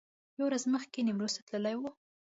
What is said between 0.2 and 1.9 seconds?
یوه ورځ مخکې نیمروز ته تللي و.